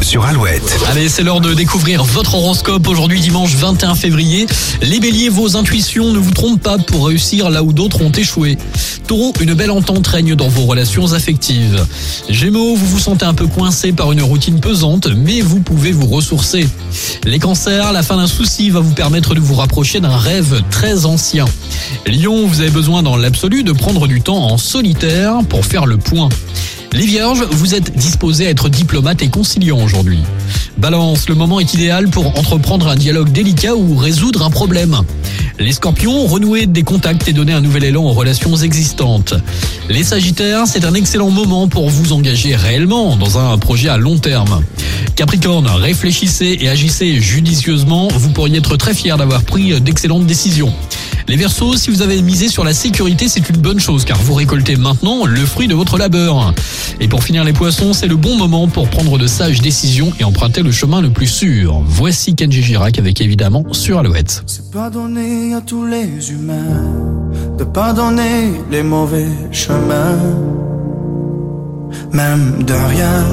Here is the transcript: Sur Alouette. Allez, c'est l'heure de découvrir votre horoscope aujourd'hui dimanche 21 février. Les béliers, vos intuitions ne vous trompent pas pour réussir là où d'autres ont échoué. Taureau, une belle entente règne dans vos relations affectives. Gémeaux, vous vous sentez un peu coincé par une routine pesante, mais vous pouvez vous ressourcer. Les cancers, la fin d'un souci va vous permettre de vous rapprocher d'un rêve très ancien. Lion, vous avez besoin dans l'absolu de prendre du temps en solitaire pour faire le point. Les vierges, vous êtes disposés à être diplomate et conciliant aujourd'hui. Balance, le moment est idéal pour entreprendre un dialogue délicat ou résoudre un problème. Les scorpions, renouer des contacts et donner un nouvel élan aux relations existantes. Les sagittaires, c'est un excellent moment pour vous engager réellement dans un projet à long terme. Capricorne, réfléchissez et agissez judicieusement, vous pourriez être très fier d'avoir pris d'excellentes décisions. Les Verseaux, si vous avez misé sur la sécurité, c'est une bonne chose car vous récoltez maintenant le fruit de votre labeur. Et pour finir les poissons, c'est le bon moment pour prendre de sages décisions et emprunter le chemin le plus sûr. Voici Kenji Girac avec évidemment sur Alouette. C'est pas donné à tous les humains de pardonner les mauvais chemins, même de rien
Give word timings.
Sur 0.00 0.24
Alouette. 0.24 0.78
Allez, 0.90 1.08
c'est 1.08 1.22
l'heure 1.22 1.40
de 1.40 1.54
découvrir 1.54 2.02
votre 2.02 2.34
horoscope 2.34 2.88
aujourd'hui 2.88 3.20
dimanche 3.20 3.54
21 3.54 3.94
février. 3.94 4.46
Les 4.82 4.98
béliers, 4.98 5.28
vos 5.28 5.56
intuitions 5.56 6.12
ne 6.12 6.18
vous 6.18 6.32
trompent 6.32 6.60
pas 6.60 6.78
pour 6.78 7.06
réussir 7.06 7.48
là 7.48 7.62
où 7.62 7.72
d'autres 7.72 8.02
ont 8.02 8.10
échoué. 8.10 8.58
Taureau, 9.06 9.32
une 9.40 9.54
belle 9.54 9.70
entente 9.70 10.06
règne 10.06 10.34
dans 10.34 10.48
vos 10.48 10.62
relations 10.62 11.12
affectives. 11.12 11.84
Gémeaux, 12.28 12.74
vous 12.74 12.86
vous 12.86 12.98
sentez 12.98 13.24
un 13.24 13.34
peu 13.34 13.46
coincé 13.46 13.92
par 13.92 14.10
une 14.12 14.22
routine 14.22 14.58
pesante, 14.58 15.08
mais 15.16 15.40
vous 15.40 15.60
pouvez 15.60 15.92
vous 15.92 16.06
ressourcer. 16.06 16.68
Les 17.24 17.38
cancers, 17.38 17.92
la 17.92 18.02
fin 18.02 18.16
d'un 18.16 18.26
souci 18.26 18.70
va 18.70 18.80
vous 18.80 18.94
permettre 18.94 19.34
de 19.34 19.40
vous 19.40 19.54
rapprocher 19.54 20.00
d'un 20.00 20.16
rêve 20.16 20.62
très 20.70 21.04
ancien. 21.04 21.44
Lion, 22.06 22.46
vous 22.46 22.60
avez 22.60 22.70
besoin 22.70 23.02
dans 23.02 23.16
l'absolu 23.16 23.62
de 23.62 23.72
prendre 23.72 24.08
du 24.08 24.20
temps 24.20 24.44
en 24.44 24.58
solitaire 24.58 25.38
pour 25.48 25.64
faire 25.64 25.86
le 25.86 25.98
point. 25.98 26.28
Les 26.92 27.06
vierges, 27.06 27.42
vous 27.50 27.74
êtes 27.74 27.96
disposés 27.96 28.46
à 28.46 28.50
être 28.50 28.68
diplomate 28.68 29.22
et 29.22 29.28
conciliant 29.28 29.82
aujourd'hui. 29.82 30.18
Balance, 30.76 31.26
le 31.26 31.34
moment 31.34 31.58
est 31.58 31.72
idéal 31.72 32.08
pour 32.08 32.38
entreprendre 32.38 32.86
un 32.88 32.96
dialogue 32.96 33.32
délicat 33.32 33.74
ou 33.74 33.96
résoudre 33.96 34.44
un 34.44 34.50
problème. 34.50 34.98
Les 35.58 35.72
scorpions, 35.72 36.26
renouer 36.26 36.66
des 36.66 36.82
contacts 36.82 37.26
et 37.28 37.32
donner 37.32 37.54
un 37.54 37.62
nouvel 37.62 37.84
élan 37.84 38.04
aux 38.04 38.12
relations 38.12 38.56
existantes. 38.56 39.32
Les 39.88 40.04
sagittaires, 40.04 40.66
c'est 40.66 40.84
un 40.84 40.92
excellent 40.92 41.30
moment 41.30 41.66
pour 41.66 41.88
vous 41.88 42.12
engager 42.12 42.54
réellement 42.54 43.16
dans 43.16 43.38
un 43.38 43.56
projet 43.56 43.88
à 43.88 43.96
long 43.96 44.18
terme. 44.18 44.62
Capricorne, 45.16 45.68
réfléchissez 45.68 46.58
et 46.60 46.68
agissez 46.68 47.20
judicieusement, 47.20 48.08
vous 48.08 48.30
pourriez 48.30 48.58
être 48.58 48.76
très 48.76 48.92
fier 48.92 49.16
d'avoir 49.16 49.44
pris 49.44 49.80
d'excellentes 49.80 50.26
décisions. 50.26 50.74
Les 51.28 51.36
Verseaux, 51.36 51.76
si 51.76 51.90
vous 51.90 52.02
avez 52.02 52.20
misé 52.20 52.48
sur 52.48 52.64
la 52.64 52.74
sécurité, 52.74 53.28
c'est 53.28 53.48
une 53.48 53.56
bonne 53.56 53.80
chose 53.80 54.04
car 54.04 54.18
vous 54.18 54.34
récoltez 54.34 54.76
maintenant 54.76 55.24
le 55.24 55.40
fruit 55.46 55.68
de 55.68 55.74
votre 55.74 55.98
labeur. 55.98 56.52
Et 57.00 57.08
pour 57.08 57.22
finir 57.22 57.44
les 57.44 57.52
poissons, 57.52 57.92
c'est 57.92 58.06
le 58.06 58.16
bon 58.16 58.36
moment 58.36 58.68
pour 58.68 58.88
prendre 58.88 59.18
de 59.18 59.26
sages 59.26 59.60
décisions 59.60 60.12
et 60.18 60.24
emprunter 60.24 60.62
le 60.62 60.72
chemin 60.72 61.00
le 61.00 61.10
plus 61.10 61.26
sûr. 61.26 61.80
Voici 61.86 62.34
Kenji 62.34 62.62
Girac 62.62 62.98
avec 62.98 63.20
évidemment 63.20 63.64
sur 63.72 63.98
Alouette. 63.98 64.42
C'est 64.46 64.70
pas 64.70 64.90
donné 64.90 65.54
à 65.54 65.60
tous 65.60 65.86
les 65.86 66.30
humains 66.30 66.82
de 67.58 67.64
pardonner 67.64 68.52
les 68.70 68.82
mauvais 68.82 69.28
chemins, 69.52 70.18
même 72.12 72.64
de 72.64 72.74
rien 72.74 73.24